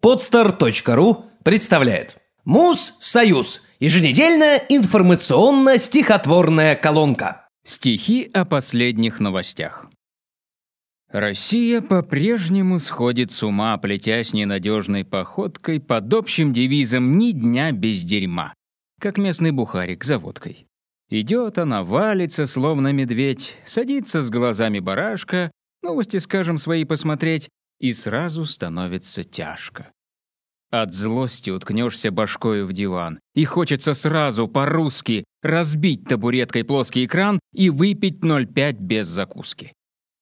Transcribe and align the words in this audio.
Podster.ru 0.00 1.24
представляет 1.42 2.18
Муз-Союз. 2.44 3.62
Еженедельная 3.80 4.62
информационно-стихотворная 4.68 6.76
колонка. 6.76 7.48
Стихи 7.64 8.30
о 8.32 8.44
последних 8.44 9.18
новостях. 9.18 9.90
Россия 11.10 11.80
по-прежнему 11.80 12.78
сходит 12.78 13.32
с 13.32 13.42
ума, 13.42 13.76
плетясь 13.78 14.32
ненадежной 14.32 15.04
походкой 15.04 15.80
под 15.80 16.14
общим 16.14 16.52
девизом 16.52 17.18
«Ни 17.18 17.32
дня 17.32 17.72
без 17.72 18.02
дерьма», 18.02 18.54
как 19.00 19.18
местный 19.18 19.50
бухарик 19.50 20.04
за 20.04 20.20
водкой. 20.20 20.68
Идет 21.10 21.58
она, 21.58 21.82
валится, 21.82 22.46
словно 22.46 22.92
медведь, 22.92 23.56
садится 23.64 24.22
с 24.22 24.30
глазами 24.30 24.78
барашка, 24.78 25.50
новости, 25.82 26.18
скажем, 26.18 26.58
свои 26.58 26.84
посмотреть, 26.84 27.48
и 27.78 27.92
сразу 27.92 28.44
становится 28.44 29.22
тяжко. 29.22 29.92
От 30.70 30.92
злости 30.92 31.48
уткнешься 31.48 32.10
башкою 32.10 32.66
в 32.66 32.74
диван, 32.74 33.20
и 33.34 33.46
хочется 33.46 33.94
сразу 33.94 34.48
по-русски 34.48 35.24
разбить 35.42 36.04
табуреткой 36.04 36.64
плоский 36.64 37.06
экран 37.06 37.40
и 37.54 37.70
выпить 37.70 38.20
0,5 38.20 38.72
без 38.78 39.06
закуски. 39.06 39.72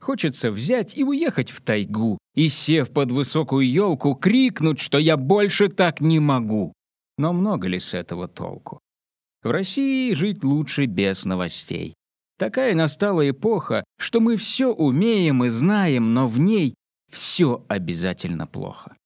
Хочется 0.00 0.50
взять 0.50 0.96
и 0.96 1.04
уехать 1.04 1.50
в 1.50 1.60
тайгу, 1.60 2.16
и, 2.34 2.48
сев 2.48 2.90
под 2.90 3.12
высокую 3.12 3.70
елку, 3.70 4.14
крикнуть, 4.14 4.80
что 4.80 4.96
я 4.96 5.18
больше 5.18 5.68
так 5.68 6.00
не 6.00 6.20
могу. 6.20 6.72
Но 7.18 7.34
много 7.34 7.68
ли 7.68 7.78
с 7.78 7.92
этого 7.92 8.26
толку? 8.26 8.80
В 9.42 9.50
России 9.50 10.14
жить 10.14 10.42
лучше 10.42 10.86
без 10.86 11.26
новостей. 11.26 11.94
Такая 12.38 12.74
настала 12.74 13.28
эпоха, 13.28 13.84
что 13.98 14.20
мы 14.20 14.36
все 14.36 14.72
умеем 14.72 15.44
и 15.44 15.50
знаем, 15.50 16.14
но 16.14 16.26
в 16.26 16.38
ней 16.38 16.74
все 17.10 17.62
обязательно 17.68 18.46
плохо. 18.46 18.96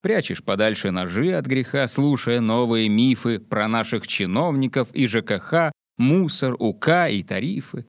Прячешь 0.00 0.44
подальше 0.44 0.90
ножи 0.90 1.32
от 1.32 1.46
греха, 1.46 1.86
слушая 1.88 2.40
новые 2.40 2.88
мифы 2.88 3.38
про 3.38 3.68
наших 3.68 4.06
чиновников 4.06 4.88
и 4.92 5.06
ЖКХ, 5.06 5.72
мусор, 5.96 6.54
УК 6.58 7.08
и 7.10 7.22
тарифы. 7.22 7.86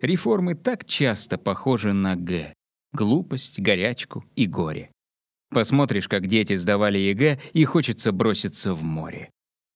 Реформы 0.00 0.54
так 0.54 0.84
часто 0.84 1.36
похожи 1.38 1.92
на 1.92 2.14
Г. 2.14 2.54
Глупость, 2.92 3.60
горячку 3.60 4.24
и 4.36 4.46
горе. 4.46 4.90
Посмотришь, 5.50 6.08
как 6.08 6.26
дети 6.26 6.54
сдавали 6.54 6.98
ЕГЭ, 6.98 7.40
и 7.52 7.64
хочется 7.64 8.12
броситься 8.12 8.74
в 8.74 8.82
море. 8.84 9.30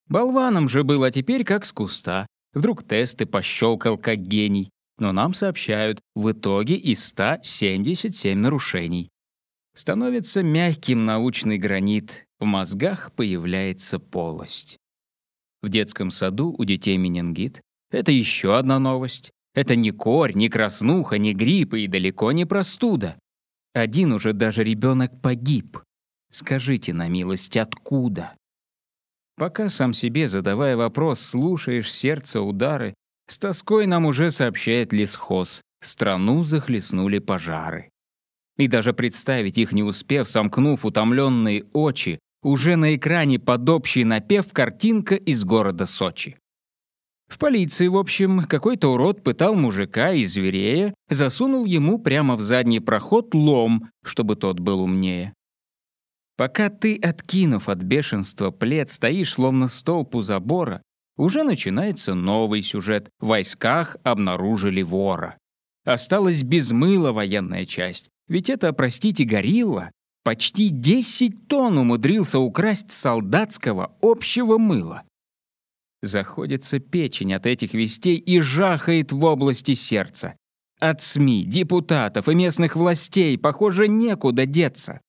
Болваном 0.09 0.69
же 0.69 0.85
было 0.85 1.11
теперь 1.11 1.45
как 1.45 1.65
с 1.65 1.73
куста. 1.73 2.27
Вдруг 2.53 2.87
тесты 2.87 3.27
пощелкал 3.27 3.97
как 3.99 4.19
гений 4.19 4.71
но 5.03 5.11
нам 5.11 5.35
сообщают, 5.35 6.01
в 6.15 6.31
итоге 6.31 6.77
из 6.77 7.05
177 7.07 8.39
нарушений. 8.39 9.11
Становится 9.75 10.43
мягким 10.43 11.07
научный 11.07 11.57
гранит, 11.57 12.27
в 12.39 12.45
мозгах 12.45 13.13
появляется 13.13 13.99
полость. 13.99 14.79
В 15.63 15.69
детском 15.69 16.11
саду 16.11 16.55
у 16.59 16.65
детей 16.65 16.97
менингит. 16.97 17.63
Это 17.91 18.13
еще 18.13 18.59
одна 18.59 18.79
новость. 18.79 19.31
Это 19.55 19.77
не 19.77 19.91
корь, 19.91 20.35
не 20.35 20.49
краснуха, 20.49 21.19
не 21.19 21.35
грипп 21.35 21.75
и 21.75 21.87
далеко 21.87 22.33
не 22.33 22.45
простуда. 22.45 23.19
Один 23.75 24.13
уже 24.13 24.33
даже 24.33 24.65
ребенок 24.65 25.21
погиб. 25.23 25.79
Скажите 26.31 26.93
на 26.93 27.09
милость, 27.09 27.57
откуда? 27.57 28.35
Пока 29.37 29.69
сам 29.69 29.93
себе, 29.93 30.27
задавая 30.27 30.77
вопрос, 30.77 31.21
слушаешь 31.21 31.93
сердце 31.93 32.41
удары, 32.41 32.95
с 33.27 33.39
тоской 33.39 33.87
нам 33.87 34.07
уже 34.07 34.31
сообщает 34.31 34.93
лесхоз. 34.93 35.63
Страну 35.81 36.45
захлестнули 36.45 37.19
пожары. 37.19 37.92
И 38.59 38.69
даже 38.69 38.93
представить 38.93 39.59
их 39.59 39.73
не 39.73 39.83
успев, 39.83 40.29
сомкнув 40.29 40.85
утомленные 40.85 41.65
очи, 41.73 42.19
уже 42.43 42.77
на 42.77 42.95
экране 42.97 43.39
под 43.39 43.69
общий 43.69 44.05
напев 44.05 44.53
картинка 44.53 45.15
из 45.15 45.45
города 45.45 45.87
Сочи. 45.87 46.37
В 47.29 47.39
полиции, 47.39 47.87
в 47.87 47.97
общем, 47.97 48.45
какой-то 48.45 48.93
урод 48.93 49.23
пытал 49.23 49.55
мужика 49.55 50.13
и 50.13 50.25
зверея, 50.25 50.93
засунул 51.09 51.65
ему 51.65 51.99
прямо 51.99 52.37
в 52.37 52.43
задний 52.43 52.81
проход 52.81 53.35
лом, 53.35 53.89
чтобы 54.05 54.37
тот 54.37 54.61
был 54.61 54.83
умнее. 54.83 55.33
Пока 56.37 56.69
ты, 56.69 56.99
откинув 56.99 57.71
от 57.71 57.79
бешенства 57.79 58.51
плед, 58.51 58.91
стоишь 58.91 59.33
словно 59.33 59.69
столб 59.69 60.15
у 60.15 60.21
забора, 60.21 60.83
уже 61.17 61.43
начинается 61.45 62.15
новый 62.15 62.63
сюжет. 62.63 63.09
В 63.21 63.29
войсках 63.29 63.97
обнаружили 64.03 64.83
вора. 64.83 65.39
Осталась 65.85 66.43
без 66.43 66.71
мыла 66.71 67.13
военная 67.13 67.67
часть. 67.67 68.09
Ведь 68.29 68.51
это, 68.51 68.73
простите, 68.73 69.25
горилла. 69.25 69.91
Почти 70.25 70.69
10 70.69 71.49
тонн 71.49 71.79
умудрился 71.79 72.39
украсть 72.39 72.93
солдатского 72.93 73.97
общего 74.01 74.59
мыла. 74.59 75.03
Заходится 76.03 76.79
печень 76.79 77.35
от 77.35 77.47
этих 77.47 77.75
вестей 77.75 78.17
и 78.17 78.41
жахает 78.41 79.13
в 79.13 79.25
области 79.25 79.75
сердца. 79.75 80.37
От 80.79 81.01
СМИ, 81.01 81.45
депутатов 81.45 82.29
и 82.29 82.35
местных 82.35 82.77
властей, 82.77 83.39
похоже, 83.39 83.89
некуда 83.89 84.47
деться. 84.47 85.01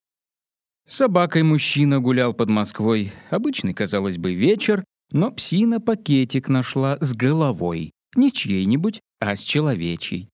С 0.85 0.97
собакой 0.97 1.43
мужчина 1.43 1.99
гулял 1.99 2.33
под 2.33 2.49
Москвой. 2.49 3.11
Обычный, 3.29 3.73
казалось 3.73 4.17
бы, 4.17 4.33
вечер, 4.33 4.83
но 5.11 5.31
псина 5.31 5.79
пакетик 5.79 6.49
нашла 6.49 6.97
с 6.99 7.13
головой. 7.13 7.91
Не 8.15 8.29
с 8.29 8.33
чьей-нибудь, 8.33 8.99
а 9.19 9.35
с 9.35 9.41
человечьей. 9.41 10.29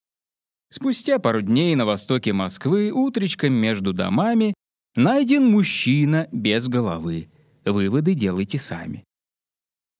Спустя 0.71 1.17
пару 1.17 1.41
дней 1.41 1.75
на 1.75 1.85
востоке 1.85 2.31
Москвы, 2.31 2.91
утречком 2.91 3.53
между 3.53 3.91
домами, 3.91 4.53
найден 4.95 5.45
мужчина 5.45 6.27
без 6.31 6.67
головы. 6.67 7.29
Выводы 7.65 8.13
делайте 8.13 8.59
сами. 8.59 9.03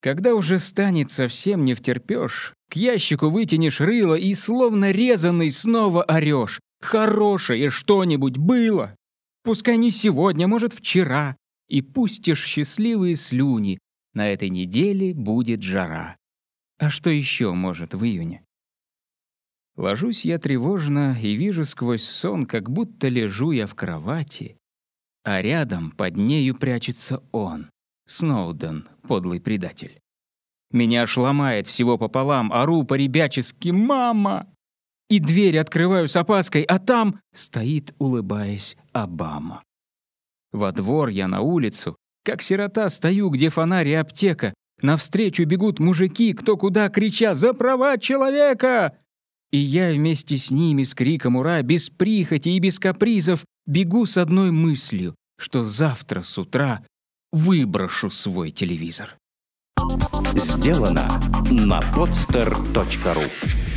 Когда 0.00 0.34
уже 0.34 0.58
станет 0.58 1.10
совсем 1.10 1.64
не 1.64 1.74
втерпёшь, 1.74 2.54
к 2.70 2.76
ящику 2.76 3.30
вытянешь 3.30 3.80
рыло 3.80 4.14
и 4.14 4.34
словно 4.34 4.92
резанный 4.92 5.50
снова 5.50 6.04
орёшь. 6.04 6.60
Хорошее 6.80 7.68
что-нибудь 7.68 8.38
было. 8.38 8.96
Пускай 9.42 9.76
не 9.76 9.90
сегодня, 9.90 10.46
может, 10.46 10.72
вчера. 10.72 11.36
И 11.68 11.82
пустишь 11.82 12.44
счастливые 12.44 13.16
слюни, 13.16 13.78
на 14.14 14.28
этой 14.28 14.48
неделе 14.48 15.14
будет 15.14 15.62
жара. 15.62 16.16
А 16.78 16.90
что 16.90 17.10
еще 17.10 17.52
может 17.52 17.94
в 17.94 18.04
июне? 18.04 18.42
Ложусь 19.80 20.26
я 20.26 20.38
тревожно 20.38 21.16
и 21.18 21.36
вижу 21.36 21.64
сквозь 21.64 22.04
сон, 22.04 22.44
как 22.44 22.68
будто 22.68 23.08
лежу 23.08 23.50
я 23.50 23.66
в 23.66 23.74
кровати, 23.74 24.58
а 25.24 25.40
рядом 25.40 25.92
под 25.92 26.18
нею 26.18 26.54
прячется 26.54 27.22
он, 27.32 27.70
Сноуден, 28.06 28.90
подлый 29.08 29.40
предатель. 29.40 29.98
Меня 30.70 31.04
аж 31.04 31.16
ломает 31.16 31.66
всего 31.66 31.96
пополам, 31.96 32.52
ору 32.52 32.84
по-ребячески 32.84 33.70
«Мама!» 33.70 34.52
И 35.08 35.18
дверь 35.18 35.58
открываю 35.58 36.08
с 36.08 36.16
опаской, 36.16 36.62
а 36.64 36.78
там 36.78 37.18
стоит, 37.32 37.94
улыбаясь, 37.98 38.76
Обама. 38.92 39.62
Во 40.52 40.72
двор 40.72 41.08
я 41.08 41.26
на 41.26 41.40
улицу, 41.40 41.96
как 42.22 42.42
сирота 42.42 42.90
стою, 42.90 43.30
где 43.30 43.48
фонарь 43.48 43.88
и 43.88 43.94
аптека. 43.94 44.52
Навстречу 44.82 45.46
бегут 45.46 45.80
мужики, 45.80 46.34
кто 46.34 46.58
куда, 46.58 46.90
крича 46.90 47.34
«За 47.34 47.54
права 47.54 47.96
человека!» 47.96 48.99
И 49.52 49.58
я 49.58 49.90
вместе 49.90 50.38
с 50.38 50.50
ними 50.50 50.84
с 50.84 50.94
криком 50.94 51.36
«Ура!» 51.36 51.62
без 51.62 51.90
прихоти 51.90 52.50
и 52.50 52.60
без 52.60 52.78
капризов 52.78 53.44
бегу 53.66 54.06
с 54.06 54.16
одной 54.16 54.52
мыслью, 54.52 55.16
что 55.38 55.64
завтра 55.64 56.22
с 56.22 56.38
утра 56.38 56.84
выброшу 57.32 58.10
свой 58.10 58.50
телевизор. 58.50 59.16
Сделано 60.34 61.08
на 61.50 61.80
podster.ru 61.80 63.69